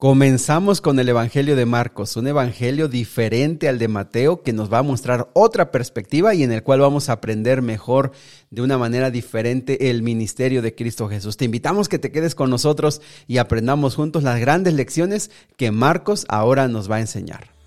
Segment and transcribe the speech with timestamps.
[0.00, 4.78] Comenzamos con el Evangelio de Marcos, un Evangelio diferente al de Mateo que nos va
[4.78, 8.12] a mostrar otra perspectiva y en el cual vamos a aprender mejor
[8.52, 11.36] de una manera diferente el ministerio de Cristo Jesús.
[11.36, 16.26] Te invitamos que te quedes con nosotros y aprendamos juntos las grandes lecciones que Marcos
[16.28, 17.57] ahora nos va a enseñar.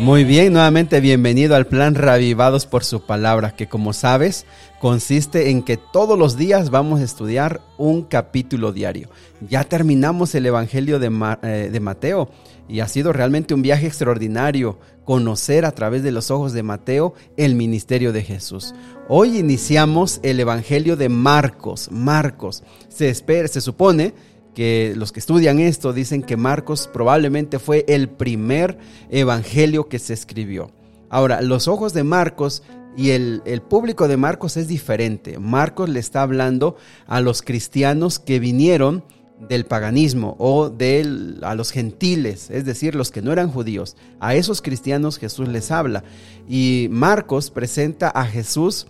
[0.00, 4.46] Muy bien, nuevamente bienvenido al plan Ravivados por su palabra, que como sabes
[4.80, 9.10] consiste en que todos los días vamos a estudiar un capítulo diario.
[9.40, 11.10] Ya terminamos el Evangelio de,
[11.42, 12.30] eh, de Mateo
[12.68, 17.14] y ha sido realmente un viaje extraordinario conocer a través de los ojos de Mateo
[17.36, 18.76] el ministerio de Jesús.
[19.08, 21.90] Hoy iniciamos el Evangelio de Marcos.
[21.90, 24.14] Marcos, se espera, se supone
[24.58, 28.76] que los que estudian esto dicen que Marcos probablemente fue el primer
[29.08, 30.72] evangelio que se escribió.
[31.10, 32.64] Ahora, los ojos de Marcos
[32.96, 35.38] y el, público de Marcos es diferente.
[35.38, 36.74] Marcos le está hablando
[37.06, 39.04] a los cristianos que vinieron
[39.48, 43.96] del paganismo o de a los gentiles, es decir, los que no eran judíos.
[44.18, 46.02] A esos cristianos Jesús les habla.
[46.48, 48.88] Y Marcos presenta a Jesús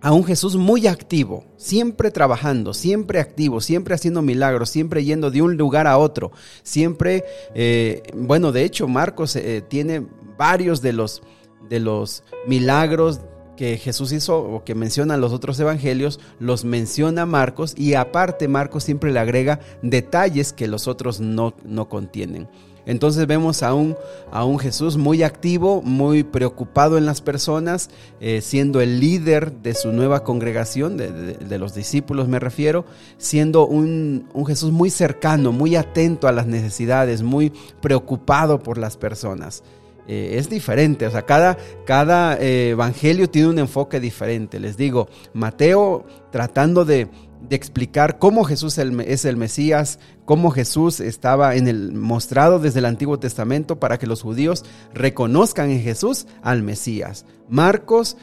[0.00, 5.42] a un Jesús muy activo, siempre trabajando, siempre activo, siempre haciendo milagros, siempre yendo de
[5.42, 11.22] un lugar a otro, siempre, eh, bueno, de hecho Marcos eh, tiene varios de los,
[11.68, 13.20] de los milagros
[13.56, 18.84] que Jesús hizo o que mencionan los otros evangelios, los menciona Marcos y aparte Marcos
[18.84, 22.48] siempre le agrega detalles que los otros no, no contienen.
[22.86, 23.96] Entonces vemos a un,
[24.30, 27.90] a un Jesús muy activo, muy preocupado en las personas,
[28.20, 32.84] eh, siendo el líder de su nueva congregación, de, los discípulos me refiero,
[33.18, 37.52] siendo un, Jesús muy cercano, muy atento a las necesidades, muy
[37.82, 39.64] preocupado por las personas.
[40.08, 44.60] Eh, es diferente, o sea, cada, cada eh, evangelio tiene un enfoque diferente.
[44.60, 47.08] Les digo, Mateo tratando de,
[47.48, 52.84] de explicar cómo Jesús es el Mesías, cómo Jesús estaba en el mostrado desde el
[52.84, 57.24] Antiguo Testamento para que los judíos reconozcan en Jesús al Mesías.
[57.48, 58.16] Marcos,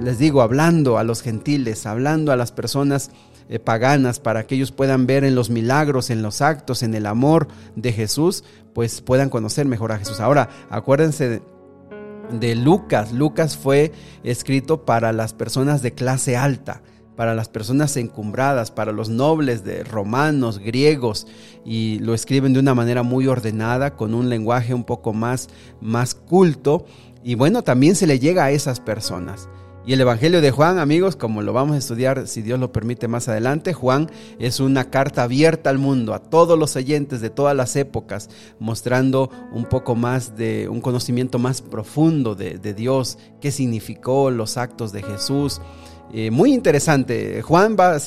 [0.00, 3.10] les digo, hablando a los gentiles, hablando a las personas
[3.48, 7.06] eh, paganas para que ellos puedan ver en los milagros, en los actos, en el
[7.06, 8.44] amor de Jesús,
[8.74, 10.20] pues puedan conocer mejor a Jesús.
[10.20, 11.42] Ahora, acuérdense de,
[12.38, 13.12] de Lucas.
[13.12, 13.92] Lucas fue
[14.24, 16.82] escrito para las personas de clase alta
[17.16, 21.26] para las personas encumbradas, para los nobles de romanos, griegos,
[21.64, 25.48] y lo escriben de una manera muy ordenada, con un lenguaje un poco más,
[25.80, 26.86] más culto,
[27.22, 29.48] y bueno, también se le llega a esas personas.
[29.84, 33.08] Y el Evangelio de Juan, amigos, como lo vamos a estudiar, si Dios lo permite
[33.08, 37.56] más adelante, Juan es una carta abierta al mundo, a todos los oyentes de todas
[37.56, 44.30] las épocas, mostrando un poco más de un conocimiento más profundo de, Dios, qué significó
[44.30, 45.60] los actos de Jesús,
[46.14, 47.42] eh, muy interesante.
[47.42, 47.98] Juan, va,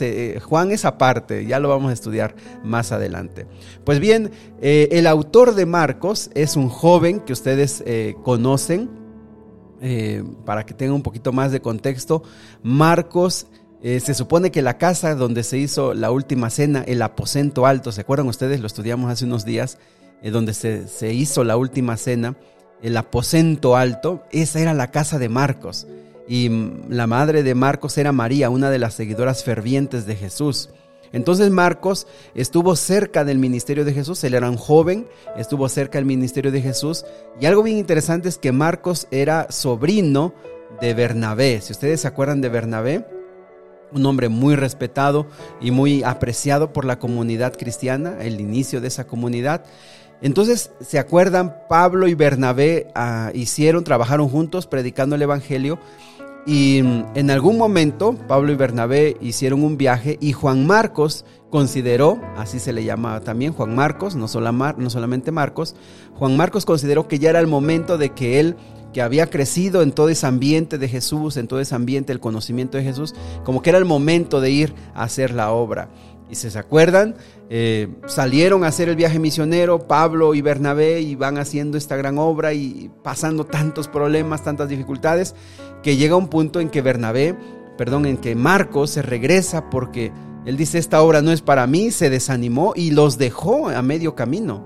[0.43, 3.47] Juan es aparte, ya lo vamos a estudiar más adelante.
[3.83, 4.31] Pues bien,
[4.61, 7.83] eh, el autor de Marcos es un joven que ustedes
[9.85, 12.23] eh, para que tengan un poquito más de contexto,
[12.63, 13.47] Marcos
[13.83, 18.01] se supone que la casa donde se hizo la última cena, el aposento alto, ¿se
[18.01, 18.59] acuerdan ustedes?
[18.59, 19.77] Lo estudiamos hace unos días,
[20.23, 22.35] donde se, se hizo la última cena,
[22.81, 25.85] el aposento alto, esa era la casa de Marcos
[26.27, 26.49] y
[26.89, 30.69] la madre de Marcos era María, una de las seguidoras fervientes de Jesús.
[31.15, 36.05] Entonces Marcos estuvo cerca del ministerio de Jesús, él era un joven, estuvo cerca del
[36.05, 37.05] ministerio de Jesús
[37.39, 40.33] y algo bien interesante es que Marcos era sobrino
[40.81, 41.61] de Bernabé.
[41.61, 43.05] Si ustedes se acuerdan de Bernabé,
[43.93, 45.25] un hombre muy respetado
[45.61, 49.63] y muy apreciado por la comunidad cristiana, el inicio de esa comunidad.
[50.21, 51.55] Entonces, ¿se acuerdan?
[51.69, 55.79] Pablo y Bernabé ah, hicieron, trabajaron juntos predicando el Evangelio
[56.45, 62.21] y mm, en algún momento Pablo y Bernabé hicieron un viaje y Juan Marcos consideró,
[62.37, 65.75] así se le llamaba también Juan Marcos, no, no solamente Marcos,
[66.15, 68.55] Juan Marcos consideró que ya era el momento de que él,
[68.93, 72.77] que había crecido en todo ese ambiente de Jesús, en todo ese ambiente del conocimiento
[72.77, 75.89] de Jesús, como que era el momento de ir a hacer la obra.
[76.29, 77.15] Y si se acuerdan,
[77.49, 82.17] eh, salieron a hacer el viaje misionero, Pablo y Bernabé, y van haciendo esta gran
[82.17, 85.35] obra y pasando tantos problemas, tantas dificultades,
[85.83, 87.35] que llega un punto en que Bernabé,
[87.77, 90.11] perdón, en que Marcos se regresa porque
[90.45, 94.15] él dice, esta obra no es para mí, se desanimó y los dejó a medio
[94.15, 94.63] camino.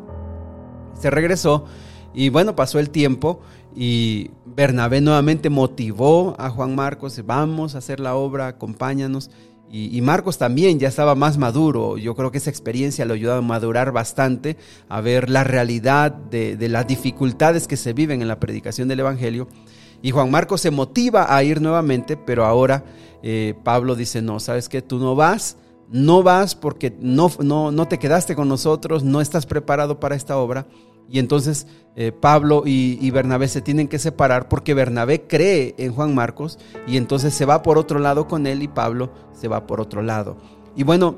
[0.99, 1.65] Se regresó
[2.13, 3.41] y bueno, pasó el tiempo
[3.75, 9.31] y Bernabé nuevamente motivó a Juan Marcos, vamos a hacer la obra, acompáñanos.
[9.71, 11.97] Y, Marcos también ya estaba más maduro.
[11.97, 14.57] Yo creo que esa experiencia lo ayudó a madurar bastante,
[14.87, 19.47] a ver la realidad de, las dificultades que se viven en la predicación del Evangelio.
[20.01, 22.83] Y Juan Marcos se motiva a ir nuevamente, pero ahora
[23.21, 24.81] eh, Pablo dice, no, ¿sabes qué?
[24.81, 25.57] Tú no vas,
[25.91, 30.37] no vas porque no, no, no te quedaste con nosotros, no estás preparado para esta
[30.37, 30.65] obra.
[31.09, 36.15] Y entonces eh, Pablo y, Bernabé se tienen que separar porque Bernabé cree en Juan
[36.15, 36.57] Marcos
[36.87, 40.01] y entonces se va por otro lado con él y Pablo se va por otro
[40.01, 40.37] lado.
[40.75, 41.17] Y bueno,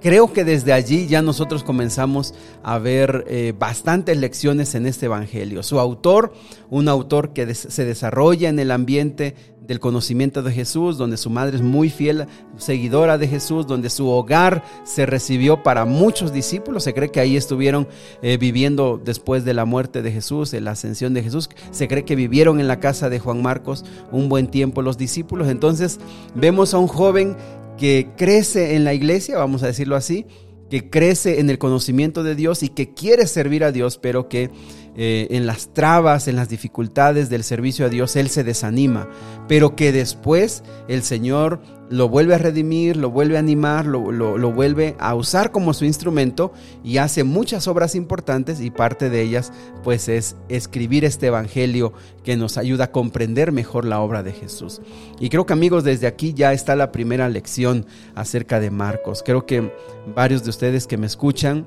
[0.00, 5.62] creo que desde allí ya nosotros comenzamos a ver eh, bastantes lecciones en este Evangelio.
[5.62, 6.32] Su autor,
[6.70, 11.56] un autor que se desarrolla en el ambiente del conocimiento de Jesús, donde su madre
[11.56, 12.26] es muy fiel
[12.56, 16.84] seguidora de Jesús, donde su hogar se recibió para muchos discípulos.
[16.84, 17.88] Se cree que ahí estuvieron
[18.22, 21.48] eh, viviendo después de la muerte de Jesús, en la ascensión de Jesús.
[21.70, 25.48] Se cree que vivieron en la casa de Juan Marcos un buen tiempo los discípulos.
[25.48, 25.98] Entonces
[26.34, 27.36] vemos a un joven
[27.78, 30.26] que crece en la iglesia, vamos a decirlo así,
[30.70, 34.50] que crece en el conocimiento de Dios y que quiere servir a Dios, pero que
[34.96, 39.08] eh, en las trabas, en las dificultades del servicio a Dios, él se desanima,
[39.48, 41.60] pero que después el Señor
[41.90, 45.84] lo vuelve a redimir, lo vuelve a animar, lo, lo, vuelve a usar como su
[45.84, 46.52] instrumento
[46.82, 49.52] y hace muchas obras importantes y parte de ellas
[49.82, 51.92] pues es escribir este evangelio
[52.22, 54.80] que nos ayuda a comprender mejor la obra de Jesús.
[55.20, 59.22] Y creo que amigos, desde aquí ya está la primera lección acerca de Marcos.
[59.24, 59.72] Creo que
[60.14, 61.66] varios de ustedes que me escuchan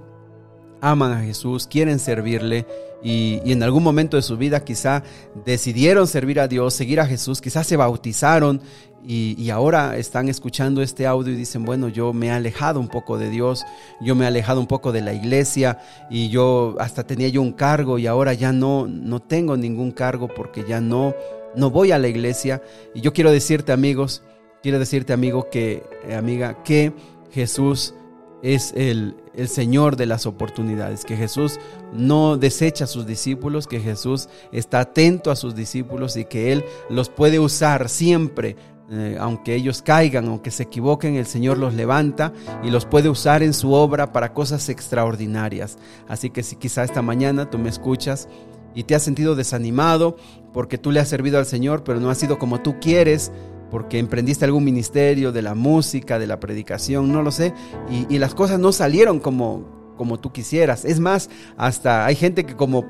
[0.82, 2.66] aman a Jesús, quieren servirle
[3.04, 5.04] y, en algún momento de su vida quizá
[5.46, 8.62] decidieron servir a Dios, seguir a Jesús, quizás se bautizaron
[9.06, 13.18] y, ahora están escuchando este audio y dicen, bueno, yo me he alejado un poco
[13.18, 13.64] de Dios,
[14.02, 15.80] yo me he alejado un poco de la iglesia
[16.10, 20.28] y yo hasta tenía yo un cargo y ahora ya no, no tengo ningún cargo
[20.28, 21.16] porque ya no,
[21.56, 22.62] no voy a la iglesia.
[22.94, 24.24] Y yo quiero decirte amigos,
[24.62, 26.92] quiero decirte amigo que, eh, amiga, que
[27.32, 27.94] Jesús
[28.42, 31.60] es el, el, Señor de las oportunidades, que Jesús
[31.94, 36.64] no desecha a sus discípulos, que Jesús está atento a sus discípulos y que Él
[36.90, 38.56] los puede usar siempre.
[38.90, 42.32] Eh, aunque ellos caigan, aunque se equivoquen, el Señor los levanta
[42.64, 45.78] y los puede usar en su obra para cosas extraordinarias.
[46.08, 48.30] Así que si quizá esta mañana tú me escuchas
[48.74, 50.16] y te has sentido desanimado
[50.54, 53.32] porque tú le has servido al Señor, pero no ha sido como tú quieres,
[53.70, 57.54] porque emprendiste algún ministerio de la música, de la predicación, no lo sé,
[57.90, 60.86] y, las cosas no salieron como, como tú quisieras.
[60.86, 62.86] Es más, hasta hay gente que como,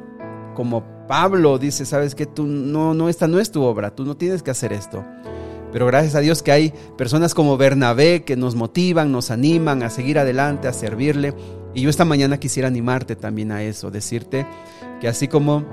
[0.55, 4.15] como Pablo dice, sabes que tú no, no, esta no es tu obra, tú no
[4.15, 5.03] tienes que hacer esto.
[5.71, 9.89] Pero gracias a Dios que hay personas como Bernabé que nos motivan, nos animan a
[9.89, 11.33] seguir adelante, a servirle.
[11.73, 14.47] Y yo esta mañana quisiera animarte también a eso, decirte
[15.01, 15.65] que así como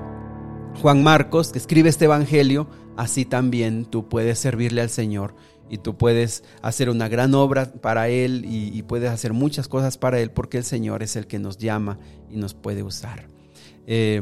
[0.81, 2.67] Juan Marcos, que escribe este Evangelio,
[2.97, 5.35] así también tú puedes servirle al Señor
[5.69, 10.19] y tú puedes hacer una gran obra para Él y, puedes hacer muchas cosas para
[10.19, 11.97] Él porque el Señor es el que nos llama
[12.29, 13.27] y nos puede usar.
[13.87, 14.21] Eh,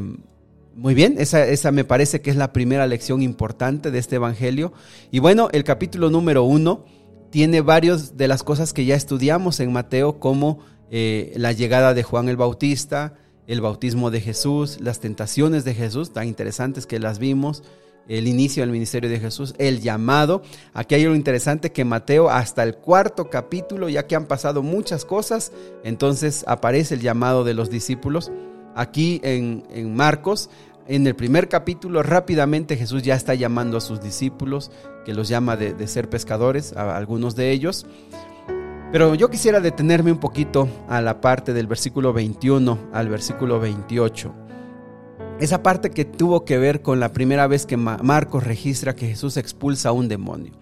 [0.76, 4.74] muy bien, esa, esa, me parece que es la primera lección importante de este Evangelio.
[5.12, 6.86] Y bueno, el capítulo número uno
[7.30, 10.60] tiene varias de las cosas que ya estudiamos en Mateo, como
[10.90, 13.16] eh, la llegada de Juan el Bautista,
[13.48, 17.64] el bautismo de Jesús, las tentaciones de Jesús, tan interesantes que las vimos,
[18.08, 20.42] el inicio del ministerio de Jesús, el llamado.
[20.74, 25.06] Aquí hay algo interesante que Mateo hasta el cuarto capítulo, ya que han pasado muchas
[25.06, 25.52] cosas,
[25.84, 28.32] entonces aparece el llamado de los discípulos.
[28.76, 30.50] Aquí en, Marcos,
[30.88, 34.72] en el primer capítulo, rápidamente Jesús ya está llamando a sus discípulos,
[35.06, 37.86] que los llama de, de ser pescadores, a algunos de ellos.
[38.92, 44.43] Pero yo quisiera detenerme un poquito a la parte del versículo 21 al versículo 28.
[45.40, 49.38] Esa parte que tuvo que ver con la primera vez que Marcos registra que Jesús
[49.38, 50.54] expulsa a un demonio.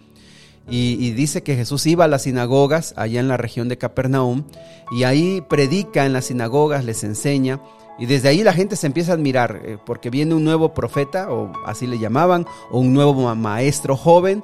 [0.69, 4.43] Y, dice que Jesús iba a las sinagogas allá en la región de Capernaum
[4.91, 7.59] y ahí predica en las sinagogas, les enseña.
[7.99, 11.31] Y desde ahí la gente se empieza a admirar eh, porque viene un nuevo profeta,
[11.31, 14.43] o así le llamaban, o un nuevo maestro joven.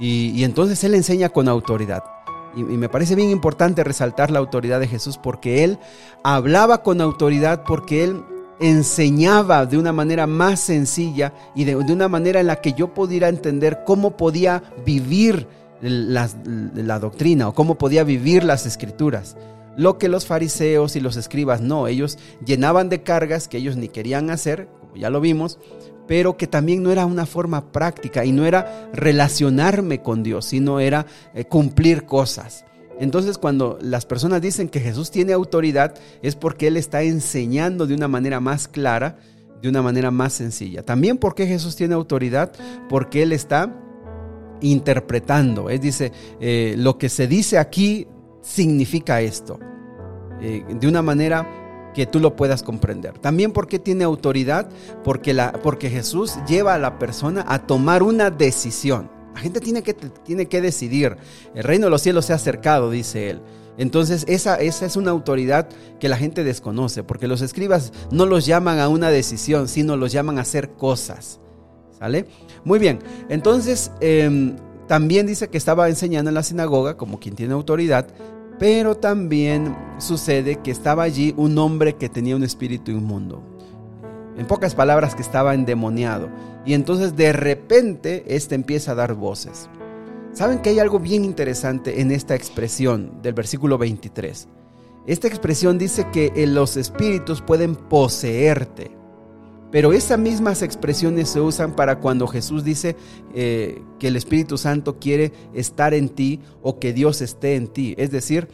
[0.00, 2.02] Y, y entonces él enseña con autoridad.
[2.56, 5.78] Y, me parece bien importante resaltar la autoridad de Jesús porque él
[6.24, 8.24] hablaba con autoridad, porque él
[8.60, 13.28] enseñaba de una manera más sencilla y de, una manera en la que yo pudiera
[13.28, 15.46] entender cómo podía vivir
[15.80, 16.28] la,
[16.74, 19.36] la, doctrina o cómo podía vivir las escrituras.
[19.76, 23.88] Lo que los fariseos y los escribas no, ellos llenaban de cargas que ellos ni
[23.88, 25.60] querían hacer, como ya lo vimos,
[26.08, 30.80] pero que también no era una forma práctica y no era relacionarme con Dios, sino
[30.80, 32.64] era eh, cumplir cosas.
[33.00, 37.94] Entonces cuando las personas dicen que Jesús tiene autoridad es porque Él está enseñando de
[37.94, 39.18] una manera más clara,
[39.62, 40.84] de una manera más sencilla.
[40.84, 42.52] También porque Jesús tiene autoridad,
[42.88, 43.74] porque Él está
[44.60, 45.70] interpretando.
[45.70, 48.06] Él dice, eh, lo que se dice aquí
[48.42, 49.58] significa esto,
[50.40, 53.18] eh, de una manera que tú lo puedas comprender.
[53.18, 54.68] También porque tiene autoridad,
[55.04, 59.10] porque, la, porque Jesús lleva a la persona a tomar una decisión.
[59.34, 61.16] La gente tiene que, tiene que decidir.
[61.54, 63.40] El reino de los cielos se ha acercado, dice él.
[63.78, 65.68] Entonces esa, esa es una autoridad
[66.00, 70.10] que la gente desconoce, porque los escribas no los llaman a una decisión, sino los
[70.10, 71.40] llaman a hacer cosas.
[71.96, 72.26] ¿Sale?
[72.64, 74.56] Muy bien, entonces em,
[74.88, 78.08] también dice que estaba enseñando en la sinagoga como quien tiene autoridad,
[78.58, 83.57] pero también sucede que estaba allí un hombre que tenía un espíritu inmundo.
[84.38, 86.30] En pocas palabras, que estaba endemoniado.
[86.64, 89.68] Y entonces de repente este empieza a dar voces.
[90.32, 94.48] Saben que hay algo bien interesante en esta expresión del versículo 23.
[95.06, 98.92] Esta expresión dice que los espíritus pueden poseerte.
[99.70, 102.96] Pero esas mismas expresiones se usan para cuando Jesús dice
[103.34, 107.94] eh, que el Espíritu Santo quiere estar en ti o que Dios esté en ti.
[107.98, 108.48] Es decir,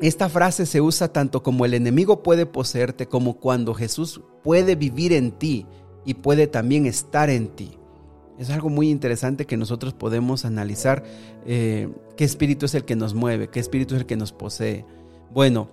[0.00, 5.12] esta frase se usa tanto como el enemigo puede poseerte como cuando Jesús puede vivir
[5.12, 5.66] en ti
[6.04, 7.78] y puede también estar en ti.
[8.38, 11.02] Es algo muy interesante que nosotros podemos analizar
[11.46, 14.84] eh, qué espíritu es el que nos mueve, qué espíritu es el que nos posee.
[15.32, 15.70] Bueno,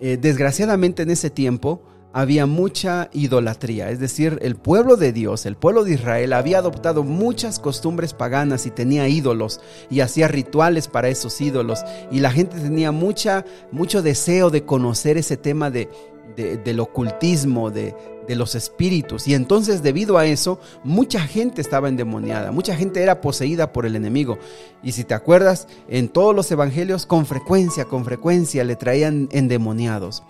[0.00, 5.56] eh, desgraciadamente en ese tiempo había mucha idolatría, es decir, el pueblo de Dios, el
[5.56, 11.08] pueblo de Israel había adoptado muchas costumbres paganas y tenía ídolos y hacía rituales para
[11.08, 15.88] esos ídolos y la gente tenía mucha, mucho deseo de conocer ese tema de,
[16.36, 17.94] del ocultismo, de,
[18.26, 19.26] de los espíritus.
[19.28, 23.96] Y entonces debido a eso, mucha gente estaba endemoniada, mucha gente era poseída por el
[23.96, 24.38] enemigo.
[24.82, 30.22] Y si te acuerdas, en todos los evangelios con frecuencia, con frecuencia le traían endemoniados.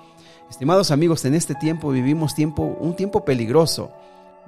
[0.52, 3.90] Estimados amigos, en este tiempo vivimos tiempo, un tiempo peligroso,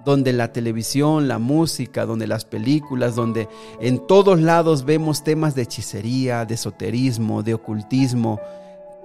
[0.05, 3.49] donde la televisión, la música, donde las películas, donde
[3.81, 8.39] en todos lados vemos temas de hechicería, de esoterismo, de ocultismo,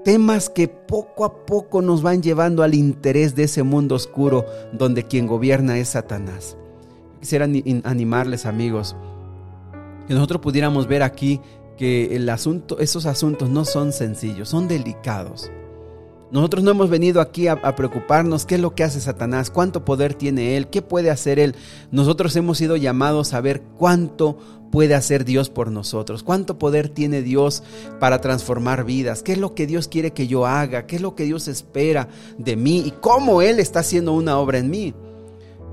[0.03, 5.03] temas que poco a poco nos van llevando al interés de ese mundo oscuro donde
[5.03, 6.58] quien gobierna es Satanás.
[7.22, 7.48] Quisiera
[7.86, 8.98] animarles amigos,
[10.06, 11.39] que nosotros pudiéramos ver aquí
[11.77, 15.50] que el asunto, esos asuntos no son sencillos, son delicados.
[16.31, 20.13] Nosotros no hemos venido aquí a, preocuparnos qué es lo que hace Satanás, cuánto poder
[20.13, 21.55] tiene él, qué puede hacer él.
[21.91, 24.38] Nosotros hemos sido llamados a ver cuánto
[24.71, 27.63] puede hacer Dios por nosotros, cuánto poder tiene Dios
[28.00, 31.15] para transformar vidas, qué es lo que Dios quiere que yo haga, qué es lo
[31.15, 34.93] que Dios espera de mí y cómo Él está haciendo una obra en mí.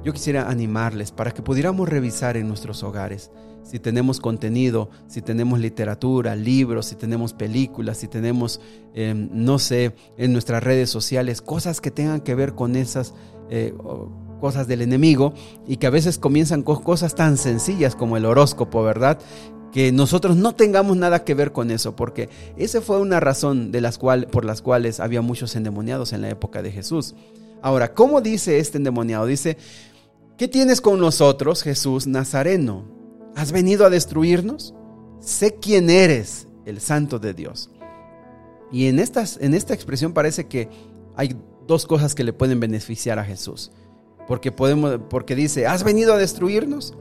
[0.05, 3.31] Yo quisiera animarles para que pudiéramos revisar en nuestros hogares
[3.67, 8.61] si tenemos contenido, si tenemos literatura, libros, si tenemos películas, si tenemos,
[8.95, 13.13] em, no sé, en nuestras redes sociales, cosas que tengan que ver con esas
[13.51, 13.75] eh,
[14.41, 15.33] cosas del enemigo
[15.67, 19.19] y que a veces comienzan con cosas tan sencillas como el horóscopo, ¿verdad?
[19.73, 23.83] que nosotros no tengamos nada que ver con eso, porque esa fue una razón de
[23.83, 27.15] las cual, por las cuales había muchos endemoniados en la época de Jesús.
[27.61, 29.27] Ahora, ¿cómo dice este endemoniado?
[29.27, 29.59] Dice,
[30.39, 32.96] ¿qué tienes con nosotros, Jesús Nazareno?
[33.37, 34.75] ¿Has venido a destruirnos?
[35.21, 37.69] Sé quién eres, el santo de Dios.
[38.73, 40.71] Y en, estas, en esta expresión parece que
[41.17, 43.73] hay dos cosas que le pueden beneficiar a Jesús.
[44.27, 46.95] Porque, podemos, porque dice, ¿has venido a destruirnos?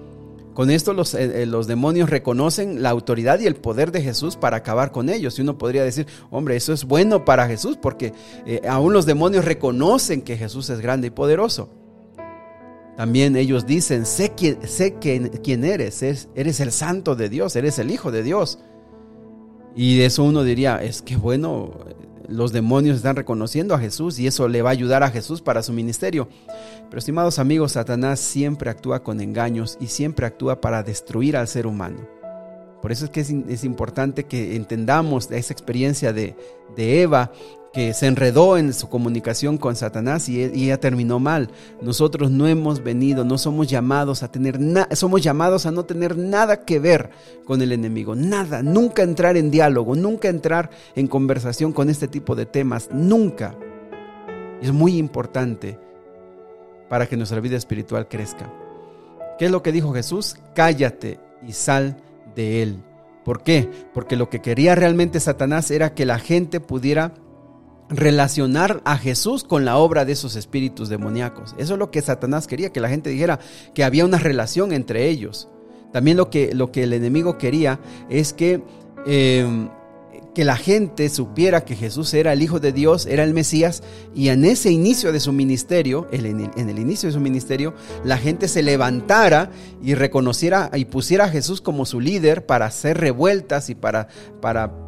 [0.53, 4.35] Con esto los, eh, eh, los, demonios reconocen la autoridad y el poder de Jesús
[4.35, 5.39] para acabar con ellos.
[5.39, 8.11] Y uno podría decir, hombre, eso es bueno para Jesús porque
[8.45, 11.69] eh, aún los demonios reconocen que Jesús es grande y poderoso.
[12.97, 17.91] También ellos dicen, sé quién, sé quién eres, eres el santo de Dios, eres el
[17.91, 18.59] hijo de Dios.
[19.75, 21.73] Y de eso uno diría, es que bueno,
[22.29, 25.61] los demonios están reconociendo a Jesús y eso le va a ayudar a Jesús para
[25.61, 26.29] su ministerio.
[26.89, 31.67] Pero estimados amigos, Satanás siempre actúa con engaños y siempre actúa para destruir al ser
[31.67, 32.07] humano.
[32.81, 36.35] Por eso es que es, importante que entendamos esa experiencia de,
[36.75, 37.31] de Eva
[37.75, 41.49] que se enredó en su comunicación con Satanás y, ella terminó mal.
[41.81, 46.17] Nosotros no hemos venido, no somos llamados a tener nada, somos llamados a no tener
[46.17, 47.09] nada que ver
[47.43, 52.33] con el enemigo, nada, nunca entrar en diálogo, nunca entrar en conversación con este tipo
[52.33, 53.55] de temas, nunca.
[54.61, 55.77] Es muy importante
[56.87, 58.53] para que nuestra vida espiritual crezca.
[59.37, 60.37] ¿Qué es lo que dijo Jesús?
[60.53, 61.97] Cállate y sal
[62.37, 62.81] de él.
[63.25, 63.69] ¿Por qué?
[63.93, 67.11] Porque lo que quería realmente Satanás era que la gente pudiera
[67.89, 71.55] relacionar a Jesús con la obra de esos espíritus demoníacos.
[71.57, 73.39] Eso es lo que Satanás quería, que la gente dijera
[73.73, 75.47] que había una relación entre ellos.
[75.91, 78.61] También lo que, lo que el enemigo quería es que,
[79.05, 79.69] em,
[80.33, 83.81] que la gente supiera que Jesús era el Hijo de Dios, era el Mesías,
[84.13, 87.73] y en ese inicio de su ministerio, en el, inicio de su ministerio,
[88.03, 89.51] la gente se levantara
[89.81, 94.09] y reconociera y pusiera a Jesús como su líder para hacer revueltas y para,
[94.41, 94.84] para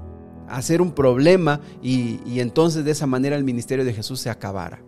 [0.50, 4.82] hacer un problema, y, y entonces de esa manera el ministerio de Jesús se acabara.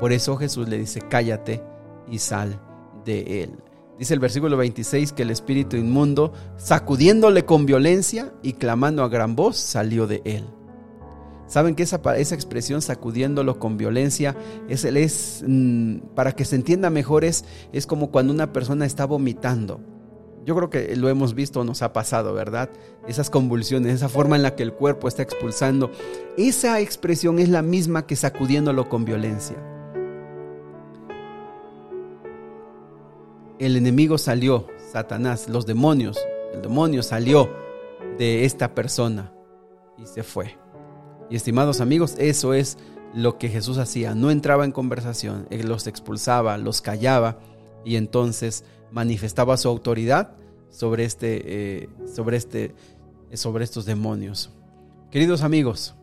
[0.00, 1.62] Por eso Jesús le dice, cállate
[2.10, 2.60] y sal
[3.04, 3.50] de él.
[3.98, 9.34] Dice el versículo 26 que el espíritu inmundo, sacudiéndole con violencia y clamando a gran
[9.34, 10.44] voz, salió de él.
[11.48, 14.36] Saben que esa, esa expresión sacudiéndolo con violencia
[14.68, 19.04] es, es mm, para que se entienda mejor es, es como cuando una persona está
[19.04, 19.80] vomitando.
[20.48, 22.70] Yo creo que lo hemos visto, nos ha pasado, ¿verdad?
[23.06, 25.90] Esas convulsiones, esa forma en la que el cuerpo está expulsando.
[26.38, 29.56] Esa expresión es la misma que sacudiéndolo con violencia.
[33.58, 36.18] el enemigo salió, Satanás, los demonios,
[36.54, 37.50] el demonio salió
[38.16, 39.34] de esta persona
[39.98, 40.56] y se fue.
[41.28, 42.78] Y estimados amigos, eso es
[43.12, 44.14] lo que Jesús hacía.
[44.14, 47.38] No entraba en conversación, él los expulsaba, los callaba
[47.84, 50.32] y entonces manifestaba su autoridad
[50.70, 52.74] sobre este, eh, sobre este,
[53.34, 54.50] sobre estos demonios.
[55.10, 55.94] Queridos amigos,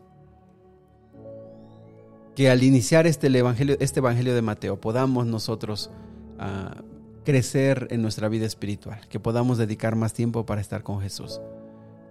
[2.34, 5.90] que al iniciar este evangelio, este evangelio de Mateo podamos nosotros
[6.38, 6.82] ah,
[7.24, 11.40] crecer en nuestra vida espiritual, que podamos dedicar más tiempo para estar con Jesús,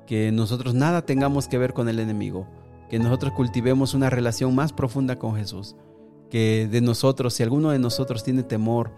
[0.08, 2.48] que nosotros nada tengamos que ver con el enemigo,
[2.90, 5.76] que nosotros cultivemos una relación más profunda con Jesús,
[6.30, 8.92] que de nosotros, si alguno de nosotros tiene temor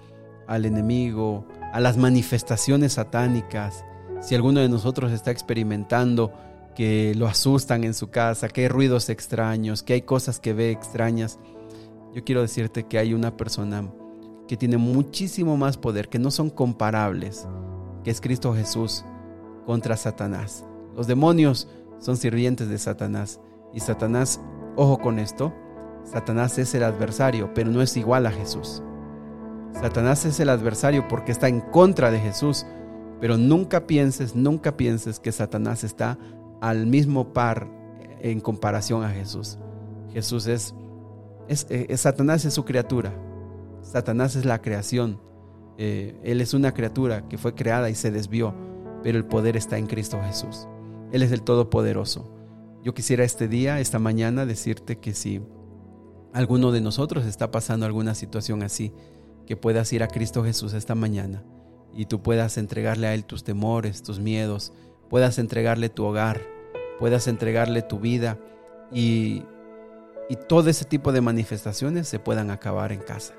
[0.48, 3.84] al enemigo, a las manifestaciones satánicas,
[4.22, 6.34] si alguno de nosotros está experimentando
[6.76, 10.72] que lo asustan en su casa, que hay ruidos extraños, que hay cosas que ve
[10.72, 11.40] extrañas,
[12.14, 13.90] yo quiero decirte que hay una persona
[14.48, 17.48] que tiene muchísimo más poder, que no son comparables,
[18.04, 19.04] que es Cristo Jesús
[19.66, 20.66] contra Satanás.
[20.96, 21.68] Los demonios
[22.00, 23.40] son sirvientes de Satanás
[23.74, 24.40] y Satanás,
[24.76, 25.54] ojo con esto,
[26.04, 28.82] Satanás es el adversario, pero no es igual a Jesús.
[29.80, 32.66] Satanás es el adversario porque está en contra de Jesús,
[33.22, 36.18] pero nunca pienses, nunca pienses que Satanás está
[36.62, 37.70] al mismo par
[38.20, 39.60] en comparación a Jesús.
[40.12, 40.74] Jesús es,
[41.48, 43.14] es, eh, Satanás es su criatura,
[43.84, 45.22] Satanás es la creación.
[45.78, 48.56] Eh, él es una criatura que fue creada y se desvió,
[49.04, 50.68] pero el poder está en Cristo Jesús.
[51.12, 52.34] Él es el Todopoderoso.
[52.84, 55.40] Yo quisiera este día, esta mañana, decirte que si
[56.34, 58.92] alguno de nosotros está pasando alguna situación así,
[59.48, 61.42] que puedas ir a Cristo Jesús esta mañana
[61.96, 64.74] y tú puedas entregarle a Él tus temores, tus miedos,
[65.10, 66.42] puedas entregarle tu hogar,
[67.00, 68.38] puedas entregarle tu vida
[68.92, 69.44] y,
[70.30, 73.34] y todo ese tipo de manifestaciones se puedan acabar en casa.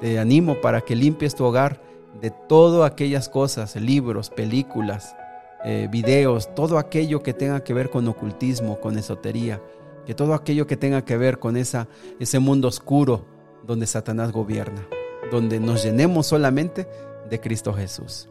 [0.00, 1.82] Te animo para que limpies tu hogar
[2.20, 5.16] de todas aquellas cosas, libros, películas,
[5.64, 9.62] eh, videos, todo aquello que tenga que ver con ocultismo, con esotería,
[10.04, 11.88] que todo aquello que tenga que ver con esa,
[12.20, 13.33] ese mundo oscuro
[13.66, 14.86] donde Satanás gobierna,
[15.30, 16.88] donde nos llenemos solamente
[17.28, 18.28] de Cristo Jesús.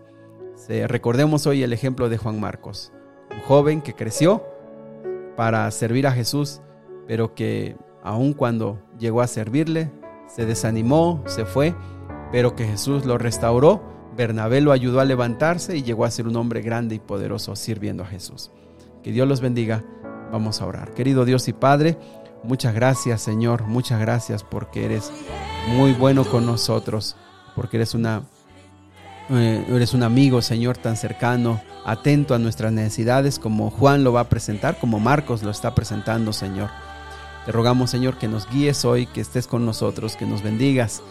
[0.88, 2.92] recordemos hoy el ejemplo de Juan Marcos,
[3.32, 4.44] un joven que creció
[5.36, 6.62] para servir a Jesús,
[7.08, 9.92] pero que aun cuando llegó a servirle,
[10.28, 11.76] se desanimó, se fue,
[12.32, 13.82] pero que Jesús lo restauró.
[14.16, 18.04] Bernabé lo ayudó a levantarse y llegó a ser un hombre grande y poderoso sirviendo
[18.04, 18.52] a Jesús.
[19.02, 19.84] Que Dios los bendiga.
[20.32, 20.94] Vamos a orar.
[20.94, 21.98] Querido Dios y Padre,
[22.44, 25.12] muchas gracias Señor, muchas gracias porque eres
[25.68, 27.16] muy bueno con nosotros,
[27.56, 28.24] porque eres una
[29.30, 34.22] eh, eres un amigo, Señor, tan cercano, atento a nuestras necesidades como Juan lo va
[34.22, 36.70] a presentar, como Marcos lo está presentando, Señor.
[37.46, 41.02] Te rogamos, Señor, que nos guíes hoy, que estés con nosotros, que nos bendigas.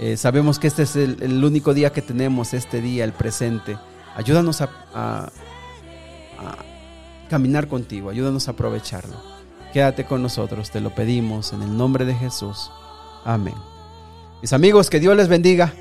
[0.00, 3.76] Eh, sabemos que este es el, único día que tenemos, este día, el presente.
[4.16, 5.30] Ayúdanos a,
[7.28, 9.39] caminar contigo, ayúdanos a aprovecharlo.
[9.72, 12.70] Quédate con nosotros, te lo pedimos en el nombre de Jesús.
[13.24, 13.54] Amén.
[14.42, 15.72] Mis amigos, que Dios les bendiga.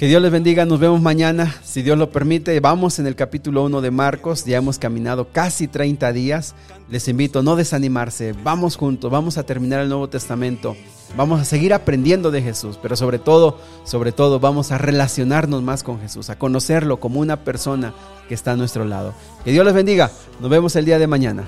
[0.00, 2.58] Que Dios les bendiga, nos vemos mañana, si Dios lo permite.
[2.60, 6.54] Vamos en el capítulo 1 de Marcos, ya hemos caminado casi 30 días.
[6.88, 10.74] Les invito a no desanimarse, vamos juntos, vamos a terminar el Nuevo Testamento,
[11.18, 15.82] vamos a seguir aprendiendo de Jesús, pero sobre todo, sobre todo vamos a relacionarnos más
[15.82, 17.92] con Jesús, a conocerlo como una persona
[18.26, 19.12] que está a nuestro lado.
[19.44, 21.44] Que Dios les bendiga, nos vemos el día de mañana.